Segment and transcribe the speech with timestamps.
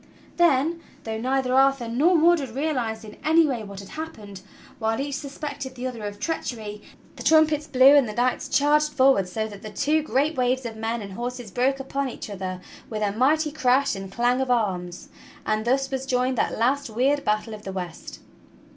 [0.37, 3.47] Then, though 150 TUE STORY OF KING ARTHUR neither Arthur nor Mordred realized in anj'^
[3.47, 4.41] way what had happened,
[4.79, 6.81] while each suspected the other of treachery',
[7.17, 10.75] the trumpets blew and the knights charged forward so that the two great waves of
[10.75, 12.59] men and horses broke upon each other
[12.89, 15.09] with a mighty crash and clang of arms—
[15.45, 18.21] and thus was joined that last weird battle of the west.